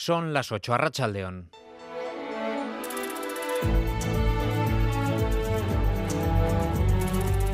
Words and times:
Son 0.00 0.32
las 0.32 0.50
8 0.50 0.72
a 0.72 0.78
Rachaldeón. 0.78 1.50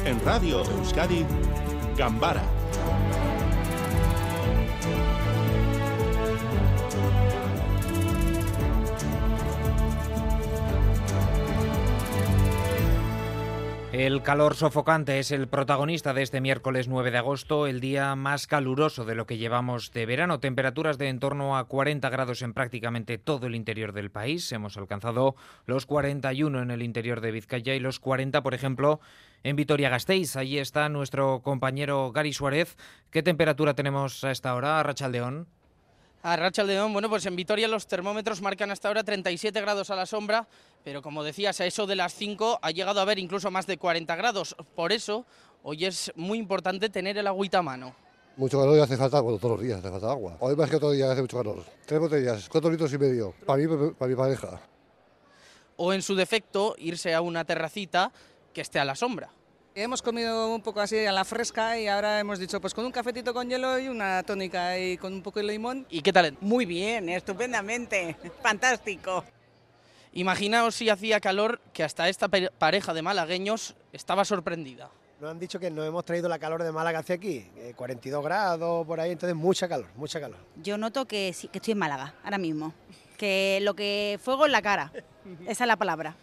En 0.04 0.24
Radio 0.24 0.62
Euskadi, 0.62 1.26
Gambara 1.96 2.55
El 13.98 14.22
calor 14.22 14.54
sofocante 14.56 15.18
es 15.20 15.30
el 15.30 15.48
protagonista 15.48 16.12
de 16.12 16.20
este 16.20 16.42
miércoles 16.42 16.86
9 16.86 17.10
de 17.10 17.16
agosto, 17.16 17.66
el 17.66 17.80
día 17.80 18.14
más 18.14 18.46
caluroso 18.46 19.06
de 19.06 19.14
lo 19.14 19.26
que 19.26 19.38
llevamos 19.38 19.90
de 19.90 20.04
verano. 20.04 20.38
Temperaturas 20.38 20.98
de 20.98 21.08
en 21.08 21.18
torno 21.18 21.56
a 21.56 21.64
40 21.64 22.06
grados 22.10 22.42
en 22.42 22.52
prácticamente 22.52 23.16
todo 23.16 23.46
el 23.46 23.54
interior 23.54 23.94
del 23.94 24.10
país. 24.10 24.52
Hemos 24.52 24.76
alcanzado 24.76 25.34
los 25.64 25.86
41 25.86 26.60
en 26.60 26.70
el 26.70 26.82
interior 26.82 27.22
de 27.22 27.30
Vizcaya 27.30 27.74
y 27.74 27.80
los 27.80 27.98
40, 27.98 28.42
por 28.42 28.52
ejemplo, 28.52 29.00
en 29.42 29.56
Vitoria-Gasteiz. 29.56 30.36
Allí 30.36 30.58
está 30.58 30.90
nuestro 30.90 31.40
compañero 31.40 32.12
Gary 32.12 32.34
Suárez. 32.34 32.76
¿Qué 33.10 33.22
temperatura 33.22 33.72
tenemos 33.72 34.24
a 34.24 34.30
esta 34.30 34.54
hora, 34.54 34.82
Rachaldeón? 34.82 35.48
A 36.22 36.36
Rachaldeón, 36.36 36.92
bueno, 36.92 37.08
pues 37.08 37.24
en 37.26 37.36
Vitoria 37.36 37.68
los 37.68 37.86
termómetros 37.86 38.42
marcan 38.42 38.70
hasta 38.70 38.88
ahora 38.88 39.04
37 39.04 39.60
grados 39.60 39.90
a 39.90 39.96
la 39.96 40.06
sombra, 40.06 40.48
pero 40.82 41.00
como 41.00 41.22
decías, 41.22 41.60
a 41.60 41.66
eso 41.66 41.86
de 41.86 41.94
las 41.94 42.14
5 42.14 42.58
ha 42.62 42.70
llegado 42.72 42.98
a 42.98 43.02
haber 43.02 43.18
incluso 43.18 43.50
más 43.50 43.66
de 43.66 43.78
40 43.78 44.16
grados. 44.16 44.56
Por 44.74 44.92
eso, 44.92 45.24
hoy 45.62 45.84
es 45.84 46.12
muy 46.16 46.38
importante 46.38 46.88
tener 46.88 47.16
el 47.18 47.26
agüita 47.26 47.58
a 47.58 47.62
mano. 47.62 47.94
Mucho 48.36 48.58
calor 48.58 48.76
y 48.76 48.80
hace 48.80 48.96
falta, 48.96 49.20
bueno, 49.20 49.38
todos 49.38 49.56
los 49.56 49.62
días 49.66 49.78
hace 49.78 49.90
falta 49.90 50.10
agua. 50.10 50.36
Hoy 50.40 50.56
más 50.56 50.68
que 50.68 50.76
otro 50.76 50.90
día 50.90 51.10
hace 51.10 51.22
mucho 51.22 51.38
calor. 51.38 51.64
Tres 51.86 52.00
botellas, 52.00 52.48
cuatro 52.48 52.70
litros 52.70 52.92
y 52.92 52.98
medio, 52.98 53.32
para 53.46 53.62
mí, 53.62 53.92
para 53.98 54.08
mi 54.08 54.16
pareja. 54.16 54.60
O 55.76 55.92
en 55.92 56.02
su 56.02 56.14
defecto, 56.14 56.74
irse 56.78 57.14
a 57.14 57.20
una 57.20 57.44
terracita 57.44 58.12
que 58.52 58.62
esté 58.62 58.78
a 58.78 58.84
la 58.84 58.94
sombra. 58.94 59.30
Hemos 59.78 60.00
comido 60.00 60.54
un 60.54 60.62
poco 60.62 60.80
así 60.80 61.04
a 61.04 61.12
la 61.12 61.22
fresca 61.26 61.78
y 61.78 61.86
ahora 61.86 62.18
hemos 62.18 62.38
dicho 62.38 62.62
pues 62.62 62.72
con 62.72 62.86
un 62.86 62.90
cafetito 62.90 63.34
con 63.34 63.46
hielo 63.46 63.78
y 63.78 63.88
una 63.88 64.22
tónica 64.22 64.78
y 64.78 64.96
con 64.96 65.12
un 65.12 65.20
poco 65.20 65.38
de 65.38 65.44
limón. 65.44 65.86
¿Y 65.90 66.00
qué 66.00 66.14
tal? 66.14 66.34
Muy 66.40 66.64
bien, 66.64 67.10
estupendamente, 67.10 68.16
fantástico. 68.42 69.22
Imaginaos 70.14 70.76
si 70.76 70.88
hacía 70.88 71.20
calor 71.20 71.60
que 71.74 71.84
hasta 71.84 72.08
esta 72.08 72.26
pareja 72.26 72.94
de 72.94 73.02
malagueños 73.02 73.76
estaba 73.92 74.24
sorprendida. 74.24 74.88
Nos 75.20 75.30
han 75.30 75.38
dicho 75.38 75.60
que 75.60 75.70
nos 75.70 75.86
hemos 75.86 76.06
traído 76.06 76.30
la 76.30 76.38
calor 76.38 76.62
de 76.62 76.72
Málaga 76.72 77.00
hacia 77.00 77.16
aquí, 77.16 77.46
42 77.76 78.24
grados 78.24 78.86
por 78.86 78.98
ahí, 78.98 79.12
entonces 79.12 79.36
mucha 79.36 79.68
calor, 79.68 79.88
mucha 79.94 80.18
calor. 80.18 80.38
Yo 80.56 80.78
noto 80.78 81.04
que, 81.04 81.36
que 81.52 81.58
estoy 81.58 81.72
en 81.72 81.78
Málaga 81.78 82.14
ahora 82.24 82.38
mismo, 82.38 82.72
que 83.18 83.58
lo 83.60 83.74
que 83.74 84.18
fuego 84.22 84.46
en 84.46 84.52
la 84.52 84.62
cara, 84.62 84.90
esa 85.46 85.64
es 85.64 85.68
la 85.68 85.76
palabra. 85.76 86.16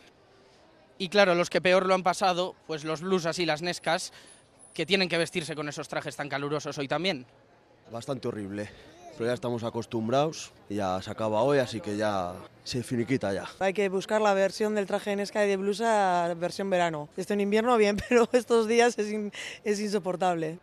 Y 1.04 1.10
claro, 1.10 1.36
los 1.36 1.50
que 1.50 1.60
peor 1.60 1.86
lo 1.86 1.96
han 1.96 2.02
pasado, 2.02 2.56
pues 2.66 2.86
los 2.86 3.02
blusas 3.02 3.38
y 3.38 3.46
las 3.46 3.62
nescas, 3.62 4.14
que 4.74 4.86
tienen 4.86 5.10
que 5.10 5.18
vestirse 5.18 5.54
con 5.54 5.68
esos 5.68 5.90
trajes 5.90 6.16
tan 6.16 6.30
calurosos 6.30 6.78
hoy 6.78 6.88
también. 6.88 7.26
Bastante 7.92 8.30
horrible, 8.30 8.70
pero 9.18 9.26
ya 9.26 9.34
estamos 9.34 9.66
acostumbrados 9.66 10.54
y 10.70 10.76
ya 10.76 11.02
se 11.02 11.12
acaba 11.12 11.42
hoy, 11.42 11.58
así 11.58 11.82
que 11.82 11.98
ya 11.98 12.36
se 12.64 12.84
finiquita 12.84 13.34
ya. 13.34 13.50
Hay 13.60 13.74
que 13.74 13.90
buscar 13.90 14.22
la 14.22 14.34
versión 14.34 14.76
del 14.76 14.86
traje 14.86 15.10
de 15.10 15.18
nesca 15.18 15.44
y 15.44 15.50
de 15.50 15.58
blusa 15.58 16.34
versión 16.38 16.70
verano. 16.70 17.10
Esto 17.18 17.34
en 17.34 17.42
invierno 17.42 17.76
bien, 17.76 17.98
pero 18.08 18.30
estos 18.32 18.70
días 18.70 18.98
es, 18.98 19.14
es 19.66 19.80
insoportable. 19.82 20.58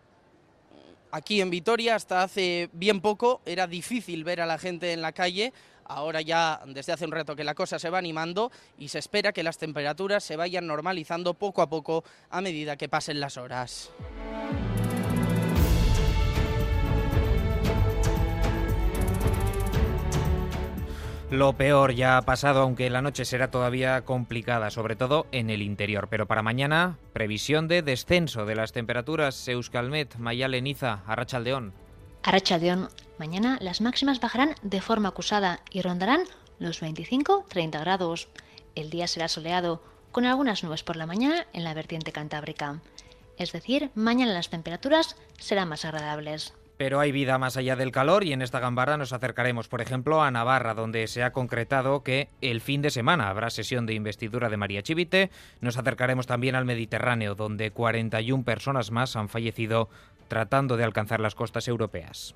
Aquí 1.11 1.43
en 1.43 1.51
Vitoria 1.51 1.97
hasta 1.97 2.23
hace 2.23 2.71
bien 2.73 3.03
poco 3.03 3.43
era 3.45 3.67
difícil 3.67 4.25
ver 4.25 4.41
a 4.41 4.47
la 4.47 4.57
gente 4.57 4.95
en 4.95 5.03
la 5.03 5.13
calle 5.13 5.53
Ahora 5.91 6.21
ya 6.21 6.61
desde 6.67 6.93
hace 6.93 7.05
un 7.05 7.11
rato 7.11 7.35
que 7.35 7.43
la 7.43 7.55
cosa 7.55 7.81
se 7.81 7.91
va 7.91 7.99
animando 7.99 8.53
y 8.79 8.89
se 8.89 9.01
espera 9.01 9.33
que 9.33 9.43
las 9.43 9.59
temperaturas 9.59 10.23
se 10.23 10.37
vayan 10.37 10.69
normalizando 10.69 11.35
poco 11.35 11.63
a 11.63 11.69
poco 11.69 12.05
a 12.31 12.41
medida 12.41 12.77
que 12.77 12.89
pasen 12.89 13.19
las 13.19 13.37
horas. 13.37 13.91
Lo 21.31 21.53
peor 21.53 21.93
ya 21.93 22.17
ha 22.17 22.23
pasado, 22.23 22.61
aunque 22.61 22.91
la 22.91 23.03
noche 23.03 23.25
será 23.25 23.51
todavía 23.51 24.03
complicada, 24.03 24.71
sobre 24.71 24.95
todo 24.97 25.27
en 25.33 25.51
el 25.51 25.63
interior. 25.63 26.09
Pero 26.09 26.27
para 26.27 26.43
mañana, 26.43 26.99
previsión 27.13 27.67
de 27.67 27.83
descenso 27.83 28.47
de 28.47 28.57
las 28.57 28.73
temperaturas. 28.73 29.47
Euskalmet, 29.49 30.17
Mayale, 30.19 30.61
Niza, 30.61 31.03
Arrachaldeón. 31.07 31.73
Arrachaldeón, 32.25 32.89
mañana 33.21 33.59
las 33.61 33.83
máximas 33.83 34.19
bajarán 34.19 34.55
de 34.63 34.81
forma 34.81 35.11
acusada 35.11 35.61
y 35.71 35.83
rondarán 35.83 36.23
los 36.59 36.83
25-30 36.83 37.79
grados. 37.79 38.29
El 38.75 38.89
día 38.89 39.07
será 39.07 39.29
soleado, 39.29 39.83
con 40.11 40.25
algunas 40.25 40.65
nubes 40.65 40.83
por 40.83 40.97
la 40.97 41.05
mañana 41.05 41.47
en 41.53 41.63
la 41.63 41.75
vertiente 41.75 42.13
cantábrica. 42.13 42.81
Es 43.37 43.53
decir, 43.53 43.91
mañana 43.95 44.33
las 44.33 44.49
temperaturas 44.49 45.17
serán 45.39 45.69
más 45.69 45.85
agradables. 45.85 46.55
Pero 46.79 46.99
hay 46.99 47.13
vida 47.13 47.37
más 47.37 47.59
allá 47.59 47.77
del 47.77 47.93
calor 47.93 48.25
y 48.25 48.33
en 48.33 48.41
esta 48.41 48.59
gambara 48.59 48.97
nos 48.97 49.13
acercaremos, 49.13 49.69
por 49.69 49.83
ejemplo, 49.83 50.23
a 50.23 50.31
Navarra, 50.31 50.73
donde 50.73 51.07
se 51.07 51.23
ha 51.23 51.31
concretado 51.31 52.03
que 52.03 52.31
el 52.41 52.63
fin 52.63 52.81
de 52.81 52.89
semana 52.89 53.29
habrá 53.29 53.51
sesión 53.51 53.85
de 53.85 53.93
investidura 53.93 54.49
de 54.49 54.57
María 54.57 54.83
Chivite. 54.83 55.31
Nos 55.61 55.77
acercaremos 55.77 56.27
también 56.27 56.55
al 56.55 56.65
Mediterráneo, 56.65 57.35
donde 57.35 57.71
41 57.71 58.45
personas 58.45 58.91
más 58.91 59.15
han 59.15 59.29
fallecido 59.29 59.91
tratando 60.29 60.79
de 60.79 60.85
alcanzar 60.85 61.21
las 61.21 61.35
costas 61.35 61.69
europeas. 61.69 62.35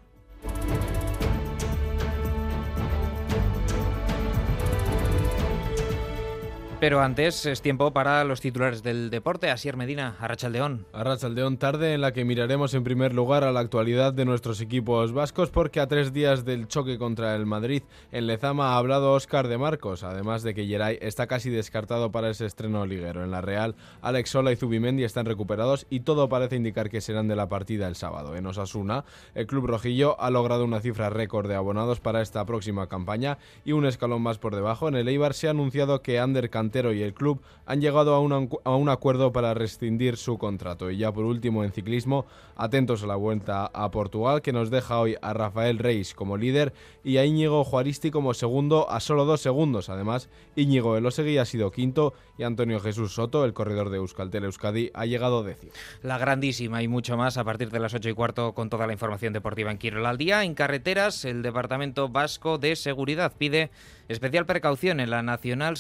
Pero 6.84 7.00
antes 7.00 7.46
es 7.46 7.62
tiempo 7.62 7.94
para 7.94 8.22
los 8.24 8.42
titulares 8.42 8.82
del 8.82 9.08
deporte. 9.08 9.50
Asier 9.50 9.74
Medina, 9.74 10.16
Arrachaldeón. 10.20 10.84
Arrachaldeón, 10.92 11.56
tarde 11.56 11.94
en 11.94 12.02
la 12.02 12.12
que 12.12 12.26
miraremos 12.26 12.74
en 12.74 12.84
primer 12.84 13.14
lugar 13.14 13.42
a 13.42 13.52
la 13.52 13.60
actualidad 13.60 14.12
de 14.12 14.26
nuestros 14.26 14.60
equipos 14.60 15.12
vascos, 15.14 15.48
porque 15.48 15.80
a 15.80 15.86
tres 15.86 16.12
días 16.12 16.44
del 16.44 16.68
choque 16.68 16.98
contra 16.98 17.36
el 17.36 17.46
Madrid 17.46 17.84
en 18.12 18.26
Lezama 18.26 18.74
ha 18.74 18.76
hablado 18.76 19.14
Óscar 19.14 19.48
de 19.48 19.56
Marcos, 19.56 20.04
además 20.04 20.42
de 20.42 20.52
que 20.52 20.66
Geray 20.66 20.98
está 21.00 21.26
casi 21.26 21.48
descartado 21.48 22.12
para 22.12 22.28
ese 22.28 22.44
estreno 22.44 22.84
liguero. 22.84 23.24
En 23.24 23.30
la 23.30 23.40
Real, 23.40 23.76
Alex 24.02 24.28
Sola 24.28 24.52
y 24.52 24.56
Zubimendi 24.56 25.04
están 25.04 25.24
recuperados 25.24 25.86
y 25.88 26.00
todo 26.00 26.28
parece 26.28 26.56
indicar 26.56 26.90
que 26.90 27.00
serán 27.00 27.28
de 27.28 27.36
la 27.36 27.48
partida 27.48 27.88
el 27.88 27.96
sábado. 27.96 28.36
En 28.36 28.44
Osasuna, 28.44 29.06
el 29.34 29.46
club 29.46 29.68
rojillo 29.68 30.20
ha 30.20 30.28
logrado 30.28 30.66
una 30.66 30.82
cifra 30.82 31.08
récord 31.08 31.48
de 31.48 31.54
abonados 31.54 32.00
para 32.00 32.20
esta 32.20 32.44
próxima 32.44 32.90
campaña 32.90 33.38
y 33.64 33.72
un 33.72 33.86
escalón 33.86 34.20
más 34.20 34.36
por 34.36 34.54
debajo. 34.54 34.86
En 34.88 34.96
el 34.96 35.08
Eibar 35.08 35.32
se 35.32 35.46
ha 35.46 35.52
anunciado 35.52 36.02
que 36.02 36.18
Ander 36.18 36.50
y 36.74 37.02
el 37.02 37.14
club 37.14 37.40
han 37.66 37.80
llegado 37.80 38.14
a 38.14 38.20
un, 38.20 38.50
a 38.64 38.74
un 38.74 38.88
acuerdo 38.88 39.32
para 39.32 39.54
rescindir 39.54 40.16
su 40.16 40.38
contrato. 40.38 40.90
Y 40.90 40.98
ya 40.98 41.12
por 41.12 41.24
último 41.24 41.62
en 41.62 41.72
ciclismo, 41.72 42.26
atentos 42.56 43.02
a 43.02 43.06
la 43.06 43.16
vuelta 43.16 43.66
a 43.66 43.90
Portugal 43.90 44.42
que 44.42 44.52
nos 44.52 44.70
deja 44.70 44.98
hoy 44.98 45.16
a 45.22 45.32
Rafael 45.32 45.78
Reis 45.78 46.14
como 46.14 46.36
líder 46.36 46.72
y 47.04 47.18
a 47.18 47.24
Íñigo 47.24 47.64
Juaristi 47.64 48.10
como 48.10 48.34
segundo 48.34 48.90
a 48.90 49.00
solo 49.00 49.24
dos 49.24 49.40
segundos. 49.40 49.88
Además, 49.88 50.28
Íñigo 50.56 50.96
Elosegui 50.96 51.38
ha 51.38 51.44
sido 51.44 51.70
quinto 51.70 52.12
y 52.36 52.42
Antonio 52.42 52.80
Jesús 52.80 53.14
Soto, 53.14 53.44
el 53.44 53.54
corredor 53.54 53.90
de 53.90 53.98
Euskaltel 53.98 54.44
Euskadi, 54.44 54.90
ha 54.92 55.06
llegado 55.06 55.44
décimo. 55.44 55.72
La 56.02 56.18
grandísima 56.18 56.82
y 56.82 56.88
mucho 56.88 57.16
más 57.16 57.38
a 57.38 57.44
partir 57.44 57.70
de 57.70 57.78
las 57.78 57.94
ocho 57.94 58.08
y 58.08 58.14
cuarto 58.14 58.52
con 58.52 58.68
toda 58.68 58.86
la 58.86 58.92
información 58.92 59.32
deportiva 59.32 59.70
en 59.70 59.78
Quirol 59.78 60.06
al 60.06 60.18
día. 60.18 60.42
En 60.42 60.54
carreteras, 60.54 61.24
el 61.24 61.42
Departamento 61.42 62.08
Vasco 62.08 62.58
de 62.58 62.74
Seguridad 62.74 63.32
pide 63.38 63.70
especial 64.08 64.46
precaución 64.46 65.00
en 65.00 65.10
la 65.10 65.22
Nacional 65.22 65.76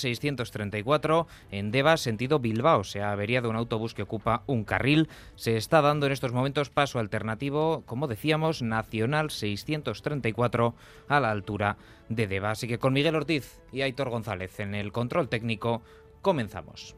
634 0.74 1.26
en 1.50 1.70
Deva, 1.70 1.96
sentido 1.96 2.38
Bilbao. 2.38 2.84
Se 2.84 3.02
ha 3.02 3.12
averiado 3.12 3.50
un 3.50 3.56
autobús 3.56 3.94
que 3.94 4.02
ocupa 4.02 4.42
un 4.46 4.64
carril. 4.64 5.08
Se 5.36 5.56
está 5.56 5.80
dando 5.80 6.06
en 6.06 6.12
estos 6.12 6.32
momentos 6.32 6.70
paso 6.70 6.98
alternativo, 6.98 7.82
como 7.86 8.08
decíamos, 8.08 8.62
Nacional 8.62 9.30
634 9.30 10.74
a 11.08 11.20
la 11.20 11.30
altura 11.30 11.76
de 12.08 12.26
Deva. 12.26 12.50
Así 12.50 12.66
que 12.66 12.78
con 12.78 12.92
Miguel 12.92 13.16
Ortiz 13.16 13.60
y 13.72 13.82
Aitor 13.82 14.10
González 14.10 14.58
en 14.60 14.74
el 14.74 14.92
control 14.92 15.28
técnico, 15.28 15.82
comenzamos. 16.22 16.96